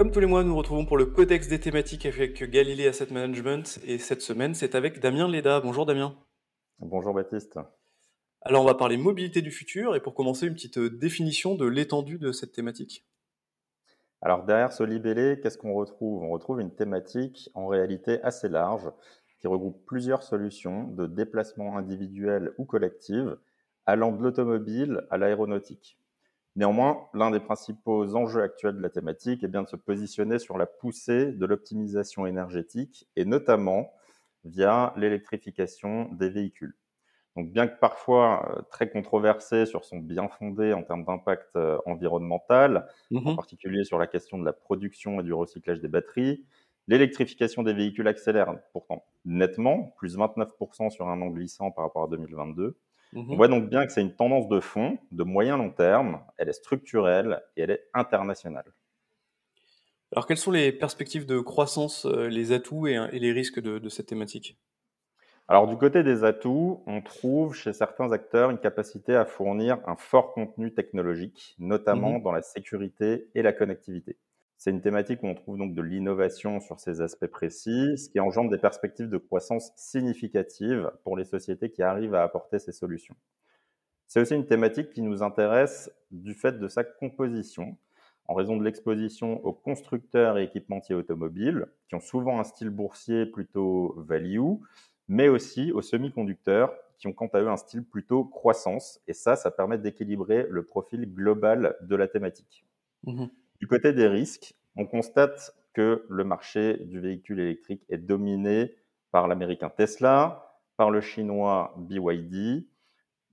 Comme 0.00 0.12
tous 0.12 0.20
les 0.20 0.26
mois, 0.26 0.42
nous 0.42 0.48
nous 0.48 0.56
retrouvons 0.56 0.86
pour 0.86 0.96
le 0.96 1.04
Codex 1.04 1.46
des 1.46 1.60
thématiques 1.60 2.06
avec 2.06 2.42
Galilée 2.50 2.86
Asset 2.86 3.08
Management 3.10 3.78
et 3.84 3.98
cette 3.98 4.22
semaine, 4.22 4.54
c'est 4.54 4.74
avec 4.74 4.98
Damien 4.98 5.28
Leda. 5.28 5.60
Bonjour 5.60 5.84
Damien. 5.84 6.16
Bonjour 6.78 7.12
Baptiste. 7.12 7.58
Alors, 8.40 8.62
on 8.62 8.66
va 8.66 8.72
parler 8.72 8.96
mobilité 8.96 9.42
du 9.42 9.50
futur 9.50 9.94
et 9.94 10.00
pour 10.00 10.14
commencer, 10.14 10.46
une 10.46 10.54
petite 10.54 10.78
définition 10.78 11.54
de 11.54 11.66
l'étendue 11.66 12.18
de 12.18 12.32
cette 12.32 12.52
thématique. 12.52 13.04
Alors, 14.22 14.46
derrière 14.46 14.72
ce 14.72 14.84
libellé, 14.84 15.38
qu'est-ce 15.42 15.58
qu'on 15.58 15.74
retrouve? 15.74 16.22
On 16.22 16.30
retrouve 16.30 16.62
une 16.62 16.74
thématique 16.74 17.50
en 17.52 17.66
réalité 17.66 18.22
assez 18.22 18.48
large 18.48 18.90
qui 19.38 19.48
regroupe 19.48 19.84
plusieurs 19.84 20.22
solutions 20.22 20.84
de 20.84 21.06
déplacement 21.06 21.76
individuel 21.76 22.54
ou 22.56 22.64
collectif 22.64 23.26
allant 23.84 24.12
de 24.12 24.22
l'automobile 24.22 25.02
à 25.10 25.18
l'aéronautique. 25.18 25.99
Néanmoins, 26.56 27.08
l'un 27.14 27.30
des 27.30 27.40
principaux 27.40 28.14
enjeux 28.16 28.42
actuels 28.42 28.76
de 28.76 28.82
la 28.82 28.90
thématique 28.90 29.44
est 29.44 29.48
bien 29.48 29.62
de 29.62 29.68
se 29.68 29.76
positionner 29.76 30.38
sur 30.38 30.58
la 30.58 30.66
poussée 30.66 31.32
de 31.32 31.46
l'optimisation 31.46 32.26
énergétique 32.26 33.08
et 33.16 33.24
notamment 33.24 33.92
via 34.44 34.92
l'électrification 34.96 36.12
des 36.12 36.28
véhicules. 36.28 36.76
Donc, 37.36 37.52
bien 37.52 37.68
que 37.68 37.78
parfois 37.78 38.56
euh, 38.58 38.62
très 38.70 38.90
controversé 38.90 39.64
sur 39.64 39.84
son 39.84 39.98
bien 39.98 40.28
fondé 40.28 40.72
en 40.72 40.82
termes 40.82 41.04
d'impact 41.04 41.54
euh, 41.56 41.78
environnemental, 41.86 42.88
en 43.14 43.20
mmh 43.20 43.36
particulier 43.36 43.84
sur 43.84 43.98
la 43.98 44.08
question 44.08 44.36
de 44.38 44.44
la 44.44 44.52
production 44.52 45.20
et 45.20 45.22
du 45.22 45.32
recyclage 45.32 45.80
des 45.80 45.88
batteries, 45.88 46.44
l'électrification 46.88 47.62
des 47.62 47.72
véhicules 47.72 48.08
accélère 48.08 48.52
pourtant 48.72 49.04
nettement, 49.24 49.94
plus 49.96 50.16
29% 50.16 50.90
sur 50.90 51.08
un 51.08 51.22
an 51.22 51.28
glissant 51.28 51.70
par 51.70 51.84
rapport 51.84 52.04
à 52.04 52.08
2022. 52.08 52.76
On 53.14 53.22
mmh 53.22 53.36
voit 53.36 53.48
donc 53.48 53.68
bien 53.68 53.86
que 53.86 53.92
c'est 53.92 54.02
une 54.02 54.14
tendance 54.14 54.48
de 54.48 54.60
fond, 54.60 54.98
de 55.10 55.24
moyen 55.24 55.56
long 55.56 55.70
terme, 55.70 56.20
elle 56.38 56.48
est 56.48 56.52
structurelle 56.52 57.42
et 57.56 57.62
elle 57.62 57.70
est 57.70 57.88
internationale. 57.92 58.72
Alors 60.12 60.26
quelles 60.26 60.38
sont 60.38 60.50
les 60.50 60.72
perspectives 60.72 61.26
de 61.26 61.40
croissance, 61.40 62.06
euh, 62.06 62.28
les 62.28 62.52
atouts 62.52 62.86
et, 62.86 62.98
les 63.12 63.32
risques 63.32 63.60
de, 63.60 63.88
cette 63.88 64.06
thématique? 64.06 64.58
Alors 65.48 65.66
du 65.66 65.76
côté 65.76 66.04
des 66.04 66.24
atouts, 66.24 66.82
on 66.86 67.00
trouve 67.00 67.54
chez 67.54 67.72
certains 67.72 68.12
acteurs 68.12 68.50
une 68.50 68.58
capacité 68.58 69.16
à 69.16 69.24
fournir 69.24 69.78
un 69.86 69.96
fort 69.96 70.32
contenu 70.32 70.72
technologique, 70.72 71.56
notamment 71.58 72.18
mmh 72.18 72.22
dans 72.22 72.32
la 72.32 72.42
sécurité 72.42 73.28
et 73.34 73.42
la 73.42 73.52
connectivité. 73.52 74.16
C'est 74.60 74.70
une 74.70 74.82
thématique 74.82 75.22
où 75.22 75.26
on 75.26 75.34
trouve 75.34 75.56
donc 75.56 75.72
de 75.72 75.80
l'innovation 75.80 76.60
sur 76.60 76.80
ces 76.80 77.00
aspects 77.00 77.28
précis, 77.28 77.96
ce 77.96 78.10
qui 78.10 78.20
engendre 78.20 78.50
des 78.50 78.58
perspectives 78.58 79.08
de 79.08 79.16
croissance 79.16 79.72
significatives 79.74 80.92
pour 81.02 81.16
les 81.16 81.24
sociétés 81.24 81.70
qui 81.70 81.82
arrivent 81.82 82.14
à 82.14 82.22
apporter 82.22 82.58
ces 82.58 82.72
solutions. 82.72 83.16
C'est 84.06 84.20
aussi 84.20 84.34
une 84.34 84.44
thématique 84.44 84.90
qui 84.90 85.00
nous 85.00 85.22
intéresse 85.22 85.90
du 86.10 86.34
fait 86.34 86.58
de 86.58 86.68
sa 86.68 86.84
composition, 86.84 87.78
en 88.26 88.34
raison 88.34 88.58
de 88.58 88.62
l'exposition 88.62 89.42
aux 89.46 89.54
constructeurs 89.54 90.36
et 90.36 90.44
équipementiers 90.44 90.94
automobiles, 90.94 91.66
qui 91.88 91.94
ont 91.94 92.00
souvent 92.00 92.38
un 92.38 92.44
style 92.44 92.68
boursier 92.68 93.24
plutôt 93.24 93.94
value, 93.96 94.42
mais 95.08 95.28
aussi 95.28 95.72
aux 95.72 95.80
semi-conducteurs, 95.80 96.74
qui 96.98 97.06
ont 97.06 97.14
quant 97.14 97.28
à 97.28 97.40
eux 97.40 97.48
un 97.48 97.56
style 97.56 97.82
plutôt 97.82 98.26
croissance. 98.26 99.00
Et 99.08 99.14
ça, 99.14 99.36
ça 99.36 99.50
permet 99.50 99.78
d'équilibrer 99.78 100.46
le 100.50 100.66
profil 100.66 101.10
global 101.14 101.76
de 101.80 101.96
la 101.96 102.08
thématique. 102.08 102.66
Mmh 103.04 103.24
du 103.60 103.66
côté 103.66 103.92
des 103.92 104.08
risques, 104.08 104.54
on 104.76 104.86
constate 104.86 105.54
que 105.74 106.06
le 106.08 106.24
marché 106.24 106.78
du 106.78 106.98
véhicule 106.98 107.40
électrique 107.40 107.84
est 107.90 107.98
dominé 107.98 108.74
par 109.12 109.28
l'américain 109.28 109.70
Tesla, 109.70 110.56
par 110.76 110.90
le 110.90 111.00
chinois 111.00 111.74
BYD, 111.76 112.66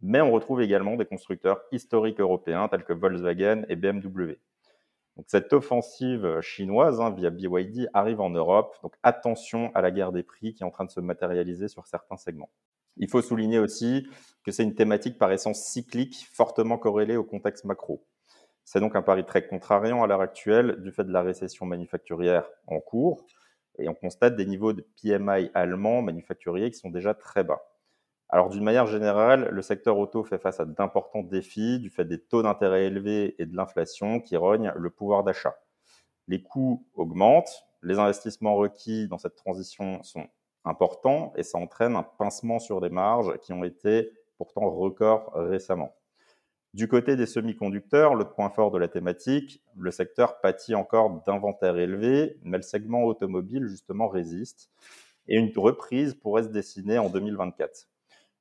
mais 0.02 0.22
on 0.22 0.32
retrouve 0.32 0.62
également 0.62 0.98
des 0.98 1.06
constructeurs 1.06 1.62
historiques 1.72 2.20
européens 2.20 2.68
tels 2.68 2.84
que 2.84 2.94
Volkswagen 2.94 3.64
et 3.70 3.76
BMW. 3.76 4.34
Donc 5.16 5.26
cette 5.30 5.52
offensive 5.54 6.42
chinoise 6.42 7.00
hein, 7.00 7.12
via 7.12 7.30
BYD 7.30 7.90
arrive 7.94 8.20
en 8.20 8.30
Europe, 8.30 8.76
donc 8.84 8.96
attention 9.02 9.72
à 9.74 9.82
la 9.82 9.92
guerre 9.92 10.12
des 10.12 10.24
prix 10.24 10.54
qui 10.54 10.62
est 10.62 10.66
en 10.66 10.72
train 10.72 10.86
de 10.86 10.92
se 10.92 11.00
matérialiser 11.00 11.70
sur 11.70 11.88
certains 11.88 12.18
segments. 12.18 12.52
Il 12.98 13.10
faut 13.10 13.22
souligner 13.22 13.60
aussi 13.60 14.08
que 14.44 14.52
c'est 14.52 14.64
une 14.64 14.76
thématique 14.76 15.18
par 15.18 15.32
essence 15.32 15.64
cyclique, 15.64 16.28
fortement 16.34 16.78
corrélée 16.78 17.16
au 17.16 17.24
contexte 17.24 17.66
macro. 17.66 18.06
C'est 18.70 18.82
donc 18.82 18.98
un 18.98 19.02
pari 19.02 19.24
très 19.24 19.48
contrariant 19.48 20.04
à 20.04 20.08
l'heure 20.08 20.20
actuelle 20.20 20.82
du 20.82 20.92
fait 20.92 21.06
de 21.06 21.14
la 21.14 21.22
récession 21.22 21.66
manufacturière 21.66 22.50
en 22.68 22.82
cours. 22.82 23.26
Et 23.80 23.88
on 23.88 23.94
constate 23.94 24.36
des 24.36 24.46
niveaux 24.46 24.74
de 24.74 24.86
PMI 25.02 25.50
allemands 25.54 26.02
manufacturiers 26.02 26.70
qui 26.70 26.78
sont 26.78 26.90
déjà 26.90 27.14
très 27.14 27.46
bas. 27.46 27.62
Alors 28.28 28.50
d'une 28.50 28.66
manière 28.66 28.86
générale, 28.86 29.48
le 29.54 29.62
secteur 29.62 29.98
auto 29.98 30.26
fait 30.26 30.38
face 30.38 30.60
à 30.60 30.66
d'importants 30.66 31.24
défis 31.24 31.80
du 31.80 31.90
fait 31.90 32.04
des 32.04 32.20
taux 32.20 32.44
d'intérêt 32.44 32.88
élevés 32.88 33.42
et 33.42 33.46
de 33.46 33.56
l'inflation 33.56 34.20
qui 34.20 34.36
rognent 34.36 34.74
le 34.76 34.90
pouvoir 34.90 35.24
d'achat. 35.24 35.56
Les 36.28 36.44
coûts 36.44 36.86
augmentent, 36.94 37.64
les 37.84 38.00
investissements 38.00 38.58
requis 38.58 39.08
dans 39.08 39.18
cette 39.18 39.36
transition 39.36 40.04
sont 40.04 40.28
importants 40.66 41.32
et 41.38 41.44
ça 41.44 41.58
entraîne 41.58 41.96
un 41.96 42.04
pincement 42.04 42.60
sur 42.60 42.82
des 42.82 42.90
marges 42.90 43.38
qui 43.38 43.54
ont 43.54 43.64
été 43.64 44.12
pourtant 44.38 44.70
records 44.70 45.32
récemment. 45.36 45.96
Du 46.78 46.88
côté 46.88 47.16
des 47.16 47.26
semi-conducteurs, 47.26 48.14
l'autre 48.14 48.36
point 48.36 48.52
fort 48.52 48.70
de 48.70 48.78
la 48.78 48.88
thématique, 48.88 49.64
le 49.76 49.90
secteur 49.90 50.40
pâtit 50.42 50.76
encore 50.76 51.24
d'inventaires 51.26 51.76
élevés, 51.76 52.38
mais 52.44 52.58
le 52.58 52.62
segment 52.62 53.04
automobile 53.06 53.66
justement 53.66 54.08
résiste 54.08 54.70
et 55.28 55.38
une 55.38 55.52
reprise 55.58 56.14
pourrait 56.14 56.44
se 56.44 56.50
dessiner 56.50 57.00
en 57.00 57.10
2024. 57.10 57.88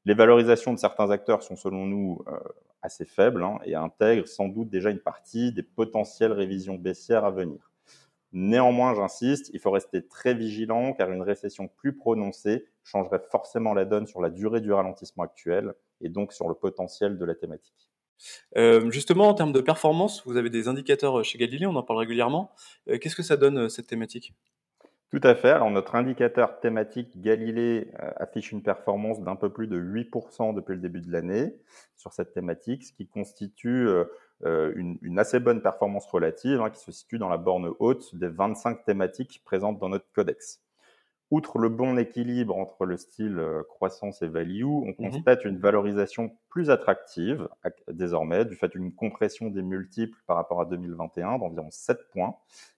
Les 0.05 0.13
valorisations 0.13 0.75
de 0.75 0.79
certains 0.79 1.11
acteurs 1.11 1.43
sont 1.43 1.57
selon 1.57 1.87
nous 1.87 2.23
euh, 2.29 2.37
assez 2.83 3.07
faibles 3.07 3.43
hein, 3.43 3.59
et 3.65 3.75
intègrent 3.75 4.29
sans 4.29 4.49
doute 4.49 4.69
déjà 4.69 4.91
une 4.91 5.01
partie 5.01 5.51
des 5.51 5.63
potentielles 5.63 6.33
révisions 6.33 6.75
baissières 6.75 7.25
à 7.25 7.31
venir. 7.31 7.73
Néanmoins, 8.33 8.95
j'insiste, 8.95 9.49
il 9.55 9.61
faut 9.61 9.71
rester 9.71 10.07
très 10.07 10.35
vigilant 10.35 10.93
car 10.93 11.11
une 11.11 11.23
récession 11.23 11.69
plus 11.69 11.97
prononcée 11.97 12.67
changerait 12.85 13.23
forcément 13.31 13.73
la 13.73 13.87
donne 13.87 14.07
sur 14.07 14.21
la 14.21 14.29
durée 14.29 14.61
du 14.61 14.75
ralentissement 14.75 15.25
actuel 15.25 15.73
et 16.03 16.11
donc 16.11 16.35
sur 16.35 16.51
le 16.51 16.55
potentiel 16.55 17.17
de 17.17 17.25
la 17.25 17.35
thématique. 17.35 17.89
Euh, 18.57 18.91
justement, 18.91 19.29
en 19.29 19.35
termes 19.35 19.53
de 19.53 19.61
performance, 19.61 20.23
vous 20.27 20.37
avez 20.37 20.51
des 20.51 20.69
indicateurs 20.69 21.21
euh, 21.21 21.23
chez 21.23 21.39
Galilée, 21.39 21.67
on 21.67 21.77
en 21.77 21.83
parle 21.83 22.01
régulièrement. 22.01 22.53
Euh, 22.89 22.99
qu'est-ce 22.99 23.17
que 23.17 23.23
ça 23.23 23.37
donne 23.37 23.69
cette 23.69 23.87
thématique? 23.87 24.35
Tout 25.11 25.21
à 25.23 25.35
fait. 25.35 25.51
Alors, 25.51 25.71
notre 25.71 25.95
indicateur 25.95 26.59
thématique 26.59 27.21
Galilée 27.21 27.93
affiche 28.17 28.51
une 28.51 28.63
performance 28.63 29.23
d'un 29.23 29.37
peu 29.37 29.51
plus 29.51 29.69
de 29.69 29.79
8% 29.79 30.53
depuis 30.53 30.75
le 30.75 30.81
début 30.81 31.01
de 31.01 31.11
l'année 31.13 31.55
sur 31.97 32.13
cette 32.13 32.33
thématique, 32.33 32.85
ce 32.85 32.93
qui 32.93 33.07
constitue 33.07 33.89
une, 34.43 35.19
assez 35.19 35.39
bonne 35.39 35.63
performance 35.63 36.07
relative 36.07 36.61
hein, 36.61 36.71
qui 36.71 36.81
se 36.81 36.91
situe 36.91 37.19
dans 37.19 37.29
la 37.29 37.37
borne 37.37 37.71
haute 37.79 38.17
des 38.17 38.27
25 38.27 38.85
thématiques 38.85 39.43
présentes 39.45 39.79
dans 39.79 39.89
notre 39.89 40.11
codex. 40.13 40.66
Outre 41.33 41.59
le 41.59 41.69
bon 41.69 41.99
équilibre 41.99 42.57
entre 42.57 42.87
le 42.87 42.97
style 42.97 43.41
euh, 43.41 43.65
croissance 43.65 44.23
et 44.23 44.29
value, 44.29 44.65
on 44.65 44.91
mmh 44.91 44.95
constate 44.95 45.45
une 45.45 45.59
valorisation 45.59 46.37
plus 46.49 46.71
attractive 46.71 47.49
désormais 47.89 48.45
du 48.45 48.55
fait 48.55 48.69
d'une 48.69 48.95
compression 48.95 49.51
des 49.51 49.63
multiples 49.63 50.19
par 50.29 50.37
rapport 50.37 50.61
à 50.61 50.67
2021 50.67 51.39
d'environ 51.39 51.69
7 51.71 51.99
points, 52.13 52.37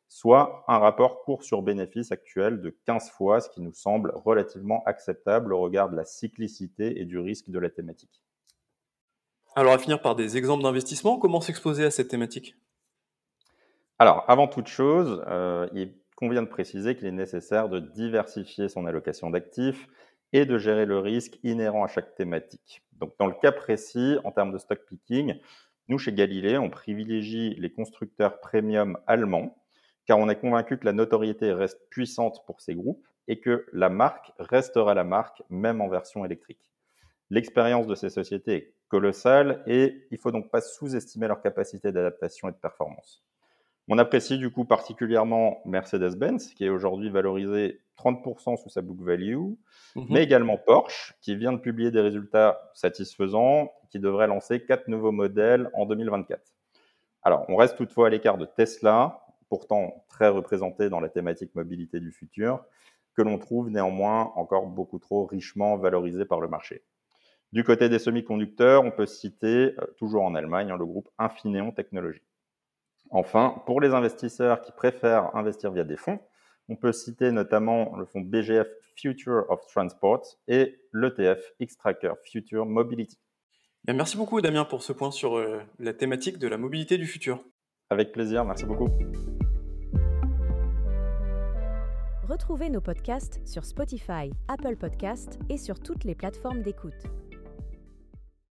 soit 0.08 0.64
un 0.66 0.78
rapport 0.78 1.22
cours 1.24 1.42
sur 1.42 1.60
bénéfice 1.60 2.10
actuel 2.10 2.62
de 2.62 2.74
15 2.86 3.10
fois, 3.10 3.40
ce 3.40 3.50
qui 3.50 3.60
nous 3.60 3.74
semble 3.74 4.12
relativement 4.14 4.82
acceptable 4.86 5.52
au 5.52 5.60
regard 5.60 5.90
de 5.90 5.96
la 5.96 6.06
cyclicité 6.06 7.00
et 7.00 7.04
du 7.04 7.18
risque 7.18 7.50
de 7.50 7.58
la 7.58 7.68
thématique. 7.68 8.22
Alors 9.56 9.74
à 9.74 9.78
finir 9.78 10.00
par 10.00 10.14
des 10.14 10.38
exemples 10.38 10.62
d'investissement, 10.62 11.18
comment 11.18 11.42
s'exposer 11.42 11.84
à 11.84 11.90
cette 11.90 12.08
thématique? 12.08 12.56
Alors 13.98 14.24
avant 14.28 14.48
toute 14.48 14.68
chose, 14.68 15.22
euh, 15.26 15.68
il 15.74 15.92
convient 16.18 16.42
de 16.42 16.48
préciser 16.48 16.96
qu'il 16.96 17.06
est 17.06 17.12
nécessaire 17.12 17.68
de 17.68 17.78
diversifier 17.78 18.68
son 18.68 18.86
allocation 18.86 19.30
d'actifs 19.30 19.86
et 20.32 20.46
de 20.46 20.58
gérer 20.58 20.84
le 20.84 20.98
risque 20.98 21.38
inhérent 21.44 21.84
à 21.84 21.86
chaque 21.86 22.16
thématique. 22.16 22.82
Donc, 22.94 23.14
dans 23.20 23.28
le 23.28 23.34
cas 23.40 23.52
précis, 23.52 24.16
en 24.24 24.32
termes 24.32 24.50
de 24.50 24.58
stock 24.58 24.80
picking, 24.88 25.38
nous, 25.86 25.96
chez 25.96 26.12
Galilée, 26.12 26.58
on 26.58 26.70
privilégie 26.70 27.54
les 27.54 27.72
constructeurs 27.72 28.40
premium 28.40 28.98
allemands, 29.06 29.62
car 30.06 30.18
on 30.18 30.28
est 30.28 30.40
convaincu 30.40 30.76
que 30.76 30.86
la 30.86 30.92
notoriété 30.92 31.52
reste 31.52 31.88
puissante 31.88 32.44
pour 32.46 32.60
ces 32.60 32.74
groupes 32.74 33.06
et 33.28 33.38
que 33.38 33.66
la 33.72 33.88
marque 33.88 34.32
restera 34.40 34.94
la 34.94 35.04
marque, 35.04 35.44
même 35.50 35.80
en 35.80 35.88
version 35.88 36.24
électrique. 36.24 36.72
L'expérience 37.30 37.86
de 37.86 37.94
ces 37.94 38.10
sociétés 38.10 38.54
est 38.54 38.74
colossale 38.88 39.62
et 39.68 40.08
il 40.10 40.14
ne 40.16 40.20
faut 40.20 40.32
donc 40.32 40.50
pas 40.50 40.62
sous-estimer 40.62 41.28
leur 41.28 41.40
capacité 41.42 41.92
d'adaptation 41.92 42.48
et 42.48 42.52
de 42.52 42.56
performance. 42.56 43.22
On 43.90 43.96
apprécie 43.96 44.36
du 44.36 44.50
coup 44.50 44.66
particulièrement 44.66 45.62
Mercedes-Benz, 45.64 46.52
qui 46.54 46.64
est 46.64 46.68
aujourd'hui 46.68 47.08
valorisé 47.08 47.80
30% 47.98 48.56
sous 48.62 48.68
sa 48.68 48.82
book 48.82 49.00
value, 49.00 49.36
mhm. 49.96 50.06
mais 50.10 50.22
également 50.22 50.58
Porsche, 50.58 51.14
qui 51.22 51.34
vient 51.36 51.52
de 51.52 51.58
publier 51.58 51.90
des 51.90 52.00
résultats 52.00 52.70
satisfaisants, 52.74 53.72
qui 53.90 53.98
devrait 53.98 54.26
lancer 54.26 54.62
quatre 54.64 54.88
nouveaux 54.88 55.12
modèles 55.12 55.70
en 55.72 55.86
2024. 55.86 56.40
Alors, 57.22 57.46
on 57.48 57.56
reste 57.56 57.76
toutefois 57.76 58.08
à 58.08 58.10
l'écart 58.10 58.36
de 58.36 58.44
Tesla, 58.44 59.24
pourtant 59.48 60.04
très 60.08 60.28
représenté 60.28 60.90
dans 60.90 61.00
la 61.00 61.08
thématique 61.08 61.54
mobilité 61.54 61.98
du 61.98 62.12
futur, 62.12 62.62
que 63.16 63.22
l'on 63.22 63.38
trouve 63.38 63.70
néanmoins 63.70 64.32
encore 64.36 64.66
beaucoup 64.66 64.98
trop 64.98 65.24
richement 65.24 65.76
valorisé 65.78 66.26
par 66.26 66.40
le 66.40 66.48
marché. 66.48 66.84
Du 67.52 67.64
côté 67.64 67.88
des 67.88 67.98
semi-conducteurs, 67.98 68.84
on 68.84 68.90
peut 68.90 69.06
citer, 69.06 69.74
euh, 69.78 69.86
toujours 69.96 70.22
en 70.22 70.34
Allemagne, 70.34 70.70
hein, 70.70 70.76
le 70.76 70.84
groupe 70.84 71.08
Infineon 71.18 71.72
Technologies. 71.72 72.22
Enfin, 73.10 73.62
pour 73.66 73.80
les 73.80 73.94
investisseurs 73.94 74.60
qui 74.60 74.72
préfèrent 74.72 75.34
investir 75.34 75.72
via 75.72 75.84
des 75.84 75.96
fonds, 75.96 76.20
on 76.68 76.76
peut 76.76 76.92
citer 76.92 77.32
notamment 77.32 77.96
le 77.96 78.04
fonds 78.04 78.20
BGF 78.20 78.68
Future 78.96 79.44
of 79.48 79.64
Transport 79.66 80.22
et 80.48 80.78
l'ETF 80.92 81.52
X-Tracker 81.60 82.12
Future 82.24 82.66
Mobility. 82.66 83.18
merci 83.86 84.16
beaucoup 84.16 84.40
Damien 84.40 84.64
pour 84.64 84.82
ce 84.82 84.92
point 84.92 85.10
sur 85.10 85.38
euh, 85.38 85.60
la 85.78 85.94
thématique 85.94 86.38
de 86.38 86.48
la 86.48 86.58
mobilité 86.58 86.98
du 86.98 87.06
futur. 87.06 87.42
Avec 87.90 88.12
plaisir, 88.12 88.44
merci 88.44 88.66
beaucoup. 88.66 88.88
Retrouvez 92.28 92.68
nos 92.68 92.82
podcasts 92.82 93.40
sur 93.46 93.64
Spotify, 93.64 94.30
Apple 94.48 94.76
Podcasts 94.76 95.38
et 95.48 95.56
sur 95.56 95.80
toutes 95.80 96.04
les 96.04 96.14
plateformes 96.14 96.62
d'écoute. 96.62 97.06